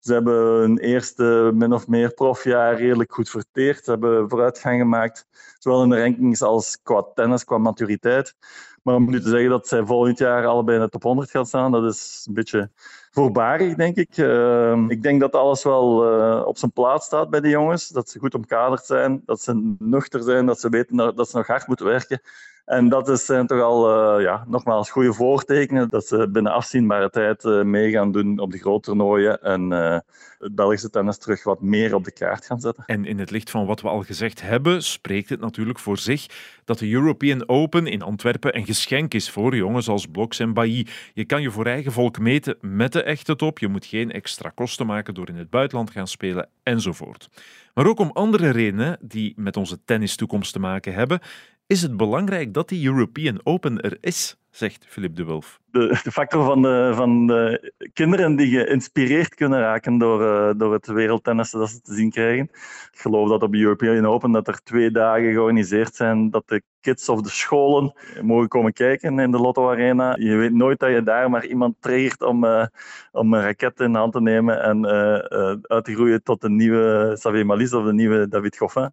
Ze 0.00 0.12
hebben 0.12 0.62
een 0.62 0.78
eerste 0.78 1.50
min 1.54 1.72
of 1.72 1.86
meer 1.86 2.14
profjaar 2.14 2.76
redelijk 2.76 3.12
goed 3.12 3.30
verteerd. 3.30 3.84
Ze 3.84 3.90
hebben 3.90 4.28
vooruitgang 4.28 4.80
gemaakt, 4.80 5.26
zowel 5.58 5.82
in 5.82 5.88
de 5.88 6.00
rankings 6.00 6.42
als 6.42 6.78
qua 6.82 7.04
tennis, 7.14 7.44
qua 7.44 7.58
maturiteit. 7.58 8.34
Maar 8.82 8.94
om 8.94 9.10
nu 9.10 9.20
te 9.20 9.28
zeggen 9.28 9.50
dat 9.50 9.68
zij 9.68 9.84
volgend 9.84 10.18
jaar 10.18 10.46
allebei 10.46 10.76
in 10.76 10.82
de 10.82 10.88
top 10.88 11.02
100 11.02 11.30
gaan 11.30 11.46
staan, 11.46 11.72
dat 11.72 11.84
is 11.84 12.24
een 12.28 12.34
beetje 12.34 12.70
voorbarig, 13.12 13.74
denk 13.74 13.96
ik. 13.96 14.16
Uh, 14.16 14.84
ik 14.88 15.02
denk 15.02 15.20
dat 15.20 15.34
alles 15.34 15.62
wel 15.62 16.18
uh, 16.20 16.46
op 16.46 16.58
zijn 16.58 16.72
plaats 16.72 17.06
staat 17.06 17.30
bij 17.30 17.40
de 17.40 17.48
jongens. 17.48 17.88
Dat 17.88 18.08
ze 18.08 18.18
goed 18.18 18.34
omkaderd 18.34 18.84
zijn, 18.84 19.22
dat 19.26 19.40
ze 19.40 19.74
nuchter 19.78 20.22
zijn, 20.22 20.46
dat 20.46 20.60
ze 20.60 20.68
weten 20.68 20.96
dat 20.96 21.28
ze 21.30 21.36
nog 21.36 21.46
hard 21.46 21.66
moeten 21.66 21.86
werken. 21.86 22.20
En 22.64 22.88
dat 22.88 23.08
is, 23.08 23.24
zijn 23.24 23.46
toch 23.46 23.60
al, 23.60 24.16
uh, 24.18 24.24
ja, 24.24 24.44
nogmaals, 24.46 24.90
goede 24.90 25.12
voortekenen 25.12 25.88
dat 25.88 26.06
ze 26.06 26.28
binnen 26.30 26.52
afzienbare 26.52 27.10
tijd 27.10 27.44
uh, 27.44 27.62
mee 27.62 27.90
gaan 27.90 28.12
doen 28.12 28.38
op 28.38 28.52
de 28.52 28.58
grote 28.58 28.80
toernooien 28.80 29.42
en 29.42 29.70
uh, 29.70 29.98
het 30.38 30.54
Belgische 30.54 30.90
tennis 30.90 31.18
terug 31.18 31.44
wat 31.44 31.60
meer 31.60 31.94
op 31.94 32.04
de 32.04 32.12
kaart 32.12 32.46
gaan 32.46 32.60
zetten. 32.60 32.84
En 32.86 33.04
in 33.04 33.18
het 33.18 33.30
licht 33.30 33.50
van 33.50 33.66
wat 33.66 33.80
we 33.80 33.88
al 33.88 34.02
gezegd 34.02 34.42
hebben, 34.42 34.82
spreekt 34.82 35.28
het 35.28 35.40
natuurlijk 35.40 35.78
voor 35.78 35.98
zich 35.98 36.26
dat 36.64 36.78
de 36.78 36.90
European 36.90 37.48
Open 37.48 37.86
in 37.86 38.02
Antwerpen 38.02 38.56
een 38.56 38.66
geschenk 38.66 39.14
is 39.14 39.30
voor 39.30 39.56
jongens 39.56 39.88
als 39.88 40.06
Bloks 40.06 40.38
en 40.38 40.54
Bailly. 40.54 40.86
Je 41.14 41.24
kan 41.24 41.42
je 41.42 41.50
voor 41.50 41.66
eigen 41.66 41.92
volk 41.92 42.18
meten 42.18 42.56
met 42.60 42.92
de 42.92 43.02
echte 43.02 43.36
top, 43.36 43.58
je 43.58 43.68
moet 43.68 43.86
geen 43.86 44.12
extra 44.12 44.48
kosten 44.54 44.86
maken 44.86 45.14
door 45.14 45.28
in 45.28 45.36
het 45.36 45.50
buitenland 45.50 45.90
gaan 45.90 46.08
spelen 46.08 46.48
enzovoort. 46.62 47.28
Maar 47.74 47.86
ook 47.86 47.98
om 47.98 48.10
andere 48.10 48.50
redenen 48.50 48.98
die 49.00 49.32
met 49.36 49.56
onze 49.56 49.84
tennistoekomst 49.84 50.52
te 50.52 50.58
maken 50.58 50.94
hebben, 50.94 51.20
is 51.66 51.82
het 51.82 51.96
belangrijk 51.96 52.54
dat 52.54 52.68
die 52.68 52.86
European 52.86 53.40
Open 53.42 53.80
er 53.80 53.96
is, 54.00 54.36
zegt 54.52 54.86
Philippe 54.88 55.16
de 55.16 55.24
Wulf. 55.24 55.60
De, 55.70 56.00
de 56.02 56.12
factor 56.12 56.44
van 56.44 56.62
de, 56.62 56.92
van 56.94 57.26
de 57.26 57.72
kinderen 57.92 58.36
die 58.36 58.58
geïnspireerd 58.58 59.34
kunnen 59.34 59.60
raken 59.60 59.98
door, 59.98 60.22
uh, 60.22 60.50
door 60.56 60.72
het 60.72 60.86
wereldtennissen 60.86 61.58
dat 61.58 61.70
ze 61.70 61.80
te 61.80 61.94
zien 61.94 62.10
krijgen. 62.10 62.44
Ik 62.92 62.98
geloof 62.98 63.28
dat 63.28 63.42
op 63.42 63.52
de 63.52 63.58
European 63.58 64.06
Open 64.06 64.32
dat 64.32 64.48
er 64.48 64.62
twee 64.62 64.90
dagen 64.90 65.32
georganiseerd 65.32 65.94
zijn 65.94 66.30
dat 66.30 66.48
de 66.48 66.62
kids 66.80 67.08
of 67.08 67.20
de 67.20 67.28
scholen 67.28 67.92
mogen 68.22 68.48
komen 68.48 68.72
kijken 68.72 69.18
in 69.18 69.30
de 69.30 69.38
Lotto 69.38 69.70
Arena. 69.70 70.16
Je 70.18 70.36
weet 70.36 70.52
nooit 70.52 70.78
dat 70.78 70.90
je 70.90 71.02
daar 71.02 71.30
maar 71.30 71.46
iemand 71.46 71.74
triggert 71.80 72.22
om, 72.22 72.44
uh, 72.44 72.66
om 73.12 73.34
een 73.34 73.42
raket 73.42 73.80
in 73.80 73.94
hand 73.94 74.12
te 74.12 74.20
nemen 74.20 74.62
en 74.62 74.84
uh, 74.84 75.54
uit 75.62 75.84
te 75.84 75.94
groeien 75.94 76.22
tot 76.22 76.40
de 76.40 76.50
nieuwe 76.50 77.12
Xavier 77.14 77.46
Malisse 77.46 77.78
of 77.78 77.84
de 77.84 77.92
nieuwe 77.92 78.28
David 78.28 78.56
Goffin. 78.56 78.90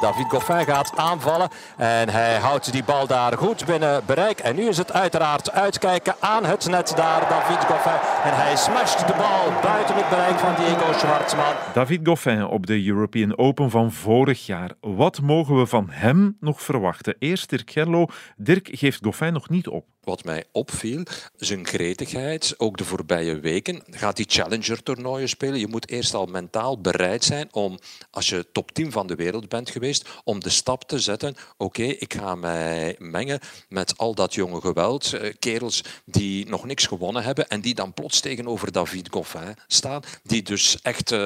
David 0.00 0.26
Goffin 0.28 0.64
gaat 0.64 0.96
aanvallen 0.96 1.48
en 1.76 2.08
hij 2.08 2.38
houdt 2.38 2.72
die 2.72 2.84
bal 2.84 3.06
daar 3.06 3.38
goed 3.38 3.64
binnen 3.66 4.02
bereik. 4.06 4.38
En 4.38 4.56
nu 4.56 4.68
is 4.68 4.76
het 4.76 4.92
uiteraard 4.92 5.52
uitkijken 5.52 6.14
aan 6.20 6.44
het 6.44 6.68
net 6.68 6.92
daar, 6.96 7.28
David 7.28 7.64
Goffin. 7.64 8.00
En 8.24 8.36
hij 8.36 8.56
smasht 8.56 9.06
de 9.06 9.14
bal 9.16 9.60
buiten 9.62 9.94
het 9.94 10.08
bereik 10.08 10.38
van 10.38 10.54
Diego 10.54 10.92
Schwartzman. 10.92 11.54
David 11.74 12.00
Goffin 12.02 12.46
op 12.46 12.66
de 12.66 12.86
European 12.86 13.38
Open 13.38 13.70
van 13.70 13.92
vorig 13.92 14.46
jaar. 14.46 14.70
Wat 14.80 15.20
mogen 15.20 15.58
we 15.58 15.66
van 15.66 15.86
hem 15.90 16.36
nog 16.40 16.62
verwachten? 16.62 17.16
Eerst 17.18 17.50
Dirk 17.50 17.70
Gerlo. 17.70 18.06
Dirk 18.36 18.68
geeft 18.72 19.04
Goffin 19.04 19.32
nog 19.32 19.48
niet 19.48 19.68
op. 19.68 19.84
Wat 20.06 20.24
mij 20.24 20.44
opviel, 20.52 21.02
zijn 21.36 21.66
gretigheid, 21.66 22.54
ook 22.56 22.76
de 22.76 22.84
voorbije 22.84 23.40
weken, 23.40 23.82
gaat 23.90 24.16
die 24.16 24.26
Challenger-toernooien 24.28 25.28
spelen. 25.28 25.58
Je 25.58 25.66
moet 25.66 25.90
eerst 25.90 26.14
al 26.14 26.26
mentaal 26.26 26.80
bereid 26.80 27.24
zijn 27.24 27.48
om, 27.52 27.78
als 28.10 28.28
je 28.28 28.46
top 28.52 28.72
10 28.72 28.92
van 28.92 29.06
de 29.06 29.14
wereld 29.14 29.48
bent 29.48 29.70
geweest, 29.70 30.08
om 30.24 30.40
de 30.40 30.50
stap 30.50 30.84
te 30.84 30.98
zetten. 30.98 31.34
Oké, 31.56 31.82
ik 31.82 32.14
ga 32.14 32.34
mij 32.34 32.96
mengen 32.98 33.40
met 33.68 33.98
al 33.98 34.14
dat 34.14 34.34
jonge 34.34 34.60
geweld. 34.60 35.18
Kerels 35.38 35.84
die 36.04 36.48
nog 36.48 36.64
niks 36.64 36.86
gewonnen 36.86 37.22
hebben 37.22 37.48
en 37.48 37.60
die 37.60 37.74
dan 37.74 37.94
plots 37.94 38.20
tegenover 38.20 38.72
David 38.72 39.08
Goffin 39.10 39.56
staan. 39.66 40.02
Die 40.22 40.42
dus 40.42 40.78
echt 40.82 41.12
uh, 41.12 41.18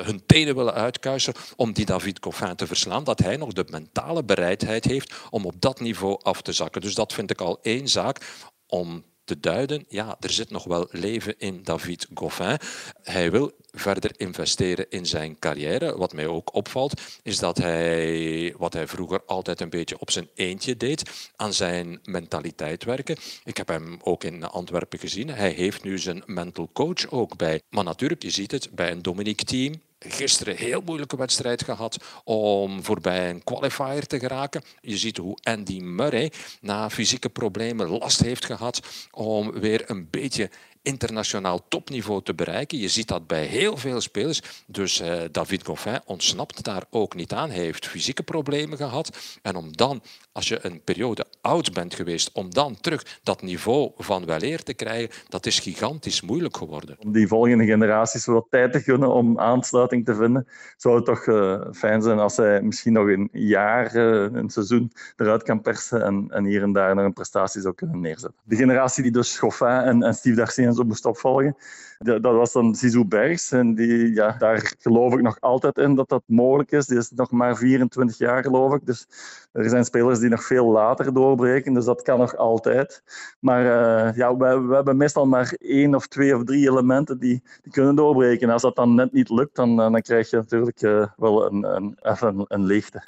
hun 0.00 0.22
tenen 0.26 0.54
willen 0.54 0.74
uitkuisen 0.74 1.34
om 1.56 1.72
die 1.72 1.86
David 1.86 2.18
Goffin 2.20 2.56
te 2.56 2.66
verslaan. 2.66 3.04
Dat 3.04 3.18
hij 3.18 3.36
nog 3.36 3.52
de 3.52 3.64
mentale 3.70 4.24
bereidheid 4.24 4.84
heeft 4.84 5.14
om 5.30 5.44
op 5.44 5.54
dat 5.58 5.80
niveau 5.80 6.20
af 6.22 6.42
te 6.42 6.52
zakken. 6.52 6.80
Dus 6.80 6.94
dat 6.94 7.12
vind 7.12 7.30
ik 7.30 7.40
al 7.40 7.58
één 7.62 7.88
zaak 7.88 8.26
om 8.66 9.04
te 9.28 9.40
duiden, 9.40 9.84
ja, 9.88 10.16
er 10.20 10.30
zit 10.30 10.50
nog 10.50 10.64
wel 10.64 10.88
leven 10.90 11.38
in 11.38 11.62
David 11.62 12.06
Goffin. 12.14 12.58
Hij 13.02 13.30
wil 13.30 13.52
verder 13.70 14.10
investeren 14.16 14.90
in 14.90 15.06
zijn 15.06 15.38
carrière. 15.38 15.96
Wat 15.96 16.12
mij 16.12 16.26
ook 16.26 16.54
opvalt, 16.54 17.00
is 17.22 17.38
dat 17.38 17.58
hij, 17.58 18.54
wat 18.58 18.72
hij 18.72 18.86
vroeger 18.86 19.22
altijd 19.26 19.60
een 19.60 19.70
beetje 19.70 19.98
op 19.98 20.10
zijn 20.10 20.28
eentje 20.34 20.76
deed, 20.76 21.30
aan 21.36 21.52
zijn 21.52 22.00
mentaliteit 22.04 22.84
werken. 22.84 23.16
Ik 23.44 23.56
heb 23.56 23.68
hem 23.68 23.98
ook 24.02 24.24
in 24.24 24.44
Antwerpen 24.44 24.98
gezien. 24.98 25.28
Hij 25.28 25.50
heeft 25.50 25.84
nu 25.84 25.98
zijn 25.98 26.22
mental 26.26 26.70
coach 26.72 27.10
ook 27.10 27.36
bij. 27.36 27.60
Maar 27.68 27.84
natuurlijk, 27.84 28.22
je 28.22 28.30
ziet 28.30 28.50
het 28.50 28.70
bij 28.70 28.90
een 28.90 29.02
Dominique-team, 29.02 29.74
gisteren 29.98 30.52
een 30.52 30.64
heel 30.64 30.80
moeilijke 30.84 31.16
wedstrijd 31.16 31.64
gehad 31.64 31.96
om 32.24 32.84
voorbij 32.84 33.30
een 33.30 33.44
qualifier 33.44 34.06
te 34.06 34.18
geraken. 34.18 34.62
Je 34.80 34.96
ziet 34.96 35.16
hoe 35.16 35.38
Andy 35.42 35.80
Murray 35.80 36.32
na 36.60 36.90
fysieke 36.90 37.28
problemen 37.28 37.88
last 37.88 38.20
heeft 38.20 38.44
gehad 38.44 38.80
om 39.10 39.52
weer 39.52 39.90
een 39.90 40.10
beetje 40.10 40.50
internationaal 40.82 41.64
topniveau 41.68 42.22
te 42.22 42.34
bereiken. 42.34 42.78
Je 42.78 42.88
ziet 42.88 43.08
dat 43.08 43.26
bij 43.26 43.44
heel 43.44 43.76
veel 43.76 44.00
spelers. 44.00 44.42
Dus 44.66 45.00
uh, 45.00 45.20
David 45.30 45.64
Goffin 45.64 46.00
ontsnapt 46.04 46.64
daar 46.64 46.84
ook 46.90 47.14
niet 47.14 47.32
aan. 47.32 47.50
Hij 47.50 47.64
heeft 47.64 47.86
fysieke 47.86 48.22
problemen 48.22 48.76
gehad. 48.76 49.38
En 49.42 49.56
om 49.56 49.76
dan, 49.76 50.02
als 50.32 50.48
je 50.48 50.58
een 50.62 50.80
periode 50.84 51.24
oud 51.40 51.72
bent 51.72 51.94
geweest, 51.94 52.30
om 52.32 52.50
dan 52.50 52.80
terug 52.80 53.18
dat 53.22 53.42
niveau 53.42 53.90
van 53.96 54.26
weleer 54.26 54.62
te 54.62 54.74
krijgen, 54.74 55.16
dat 55.28 55.46
is 55.46 55.58
gigantisch 55.58 56.20
moeilijk 56.20 56.56
geworden. 56.56 56.96
Om 56.98 57.12
die 57.12 57.26
volgende 57.26 57.64
generaties 57.64 58.26
wat 58.26 58.46
tijd 58.50 58.72
te 58.72 58.80
gunnen 58.80 59.12
om 59.12 59.38
aansluiting 59.38 60.04
te 60.04 60.14
vinden, 60.14 60.46
zou 60.76 60.96
het 60.96 61.04
toch 61.04 61.26
uh, 61.26 61.60
fijn 61.72 62.02
zijn 62.02 62.18
als 62.18 62.36
hij 62.36 62.62
misschien 62.62 62.92
nog 62.92 63.06
een 63.06 63.28
jaar, 63.32 63.96
uh, 63.96 64.32
een 64.32 64.50
seizoen 64.50 64.92
eruit 65.16 65.42
kan 65.42 65.60
persen 65.60 66.02
en, 66.04 66.26
en, 66.30 66.44
hier 66.44 66.62
en 66.62 66.72
daar 66.72 66.94
nog 66.94 67.04
een 67.04 67.12
prestatie 67.12 67.60
zou 67.60 67.74
kunnen 67.74 68.00
neerzetten. 68.00 68.40
De 68.44 68.56
generatie 68.56 69.02
die 69.02 69.12
dus 69.12 69.38
Goffin 69.38 69.66
en, 69.66 70.02
en 70.02 70.14
Steve 70.14 70.36
Darcy 70.36 70.62
en 70.68 70.74
zo 70.74 70.84
moest 70.84 71.06
opvolgen, 71.06 71.56
dat 71.98 72.20
was 72.22 72.52
dan 72.52 72.74
Zizou 72.74 73.04
Bergs. 73.04 73.52
En 73.52 73.74
die, 73.74 74.14
ja, 74.14 74.34
daar 74.38 74.72
geloof 74.78 75.12
ik 75.12 75.22
nog 75.22 75.40
altijd 75.40 75.78
in 75.78 75.94
dat 75.94 76.08
dat 76.08 76.22
mogelijk 76.26 76.72
is. 76.72 76.86
Die 76.86 76.98
is 76.98 77.10
nog 77.10 77.30
maar 77.30 77.56
24 77.56 78.18
jaar, 78.18 78.42
geloof 78.42 78.74
ik. 78.74 78.86
Dus 78.86 79.06
er 79.52 79.68
zijn 79.68 79.84
spelers 79.84 80.18
die 80.18 80.28
nog 80.28 80.44
veel 80.44 80.70
later 80.70 81.12
doorbreken. 81.12 81.74
Dus 81.74 81.84
dat 81.84 82.02
kan 82.02 82.18
nog 82.18 82.36
altijd. 82.36 83.02
Maar 83.40 83.62
uh, 83.62 84.16
ja, 84.16 84.36
we, 84.36 84.60
we, 84.60 84.74
hebben 84.74 84.96
meestal 84.96 85.26
maar 85.26 85.54
één 85.58 85.94
of 85.94 86.06
twee 86.06 86.36
of 86.36 86.44
drie 86.44 86.68
elementen 86.68 87.18
die, 87.18 87.42
die 87.62 87.72
kunnen 87.72 87.94
doorbreken. 87.94 88.50
Als 88.50 88.62
dat 88.62 88.76
dan 88.76 88.94
net 88.94 89.12
niet 89.12 89.30
lukt, 89.30 89.56
dan, 89.56 89.76
dan 89.76 90.02
krijg 90.02 90.30
je 90.30 90.36
natuurlijk 90.36 90.82
uh, 90.82 91.06
wel 91.16 91.46
een, 91.46 91.76
een, 91.76 91.98
even 92.02 92.28
een, 92.38 92.44
een 92.48 92.64
leegte. 92.64 93.02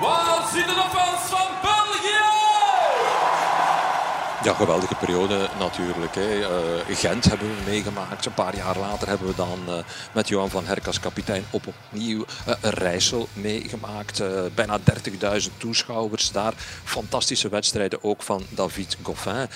Waar 0.00 0.48
zit 0.52 0.64
het 0.64 0.84
op 0.84 1.05
Ja, 4.46 4.54
geweldige 4.54 4.94
periode 4.94 5.48
natuurlijk. 5.58 6.14
Hè. 6.14 6.38
Uh, 6.38 6.96
Gent 6.96 7.24
hebben 7.24 7.48
we 7.48 7.70
meegemaakt. 7.70 8.26
Een 8.26 8.34
paar 8.34 8.56
jaar 8.56 8.78
later 8.78 9.08
hebben 9.08 9.28
we 9.28 9.34
dan 9.34 9.58
uh, 9.68 9.74
met 10.12 10.28
Johan 10.28 10.50
van 10.50 10.66
Herk 10.66 10.86
als 10.86 11.00
kapitein 11.00 11.44
opnieuw 11.50 12.24
uh, 12.48 12.54
Rijssel 12.60 13.28
meegemaakt. 13.32 14.22
bijna 14.54 14.78
30.000 15.40 15.46
toeschouwers 15.56 16.32
daar. 16.32 16.52
Fantastische 16.84 17.48
wedstrijden 17.48 18.04
ook 18.04 18.22
van 18.22 18.42
David 18.48 18.96
Goffin 19.02 19.48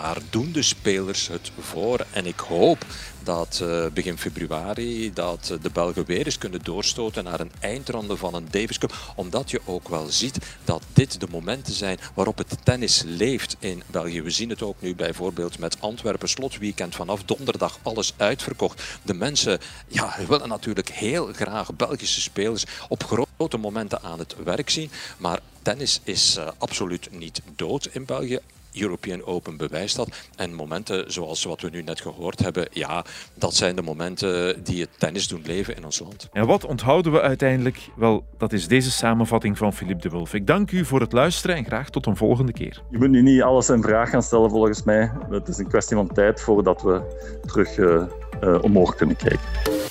daar 0.00 0.18
doen 0.30 0.52
de 0.52 0.62
spelers 0.62 1.28
het 1.28 1.50
voor. 1.58 2.06
En 2.12 2.26
ik 2.26 2.40
hoop 2.40 2.84
dat 3.22 3.60
uh, 3.62 3.86
begin 3.86 4.18
februari 4.18 5.12
dat 5.12 5.56
de 5.62 5.70
Belgen 5.72 6.04
weer 6.04 6.24
eens 6.24 6.38
kunnen 6.38 6.62
doorstoten 6.62 7.24
naar 7.24 7.40
een 7.40 7.52
eindronde 7.60 8.16
van 8.16 8.34
een 8.34 8.46
Davis 8.50 8.78
Cup. 8.78 8.94
Omdat 9.16 9.50
je 9.50 9.60
ook 9.64 9.88
wel 9.88 10.06
ziet 10.06 10.38
dat 10.64 10.82
dit 10.92 11.20
de 11.20 11.26
momenten 11.30 11.74
zijn 11.74 11.98
waarop 12.14 12.38
het 12.38 12.56
tennis 12.62 13.02
leeft 13.06 13.56
in 13.58 13.82
België. 13.86 14.22
We 14.22 14.30
zien 14.30 14.50
het 14.50 14.62
ook 14.62 14.80
nu 14.80 14.94
bijvoorbeeld 14.94 15.58
met 15.58 15.80
Antwerpen 15.80 16.28
slotweekend 16.28 16.94
vanaf 16.94 17.22
donderdag 17.22 17.78
alles 17.82 18.12
uitverkocht. 18.16 18.82
De 19.02 19.14
mensen 19.14 19.58
ja, 19.88 20.16
willen 20.28 20.48
natuurlijk 20.48 20.90
heel 20.90 21.32
graag 21.32 21.74
Belgische 21.74 22.20
spelers 22.20 22.64
op 22.88 23.04
grote 23.04 23.56
momenten 23.56 24.02
aan 24.02 24.18
het 24.18 24.34
werk 24.44 24.70
zien. 24.70 24.90
Maar 25.16 25.40
tennis 25.62 26.00
is 26.04 26.36
uh, 26.38 26.48
absoluut 26.58 27.08
niet 27.10 27.40
dood 27.56 27.86
in 27.92 28.04
België. 28.04 28.40
European 28.74 29.24
Open 29.24 29.56
bewijst 29.56 29.96
dat. 29.96 30.08
En 30.36 30.54
momenten 30.54 31.12
zoals 31.12 31.44
wat 31.44 31.60
we 31.60 31.68
nu 31.70 31.82
net 31.82 32.00
gehoord 32.00 32.38
hebben, 32.38 32.68
ja, 32.70 33.04
dat 33.34 33.54
zijn 33.54 33.76
de 33.76 33.82
momenten 33.82 34.64
die 34.64 34.80
het 34.80 34.90
tennis 34.98 35.28
doen 35.28 35.42
leven 35.44 35.76
in 35.76 35.84
ons 35.84 35.98
land. 35.98 36.28
En 36.32 36.46
wat 36.46 36.64
onthouden 36.64 37.12
we 37.12 37.20
uiteindelijk? 37.20 37.88
Wel, 37.96 38.24
dat 38.38 38.52
is 38.52 38.68
deze 38.68 38.90
samenvatting 38.90 39.58
van 39.58 39.72
Philippe 39.72 40.02
de 40.02 40.08
Wulf. 40.08 40.34
Ik 40.34 40.46
dank 40.46 40.70
u 40.70 40.84
voor 40.84 41.00
het 41.00 41.12
luisteren 41.12 41.56
en 41.56 41.64
graag 41.64 41.90
tot 41.90 42.06
een 42.06 42.16
volgende 42.16 42.52
keer. 42.52 42.82
Je 42.90 42.98
moet 42.98 43.10
nu 43.10 43.22
niet 43.22 43.42
alles 43.42 43.68
in 43.68 43.82
vraag 43.82 44.10
gaan 44.10 44.22
stellen 44.22 44.50
volgens 44.50 44.82
mij. 44.82 45.12
Het 45.30 45.48
is 45.48 45.58
een 45.58 45.68
kwestie 45.68 45.96
van 45.96 46.12
tijd 46.12 46.40
voordat 46.40 46.82
we 46.82 47.00
terug 47.46 47.76
uh, 47.76 48.02
uh, 48.42 48.62
omhoog 48.62 48.94
kunnen 48.94 49.16
kijken. 49.16 49.83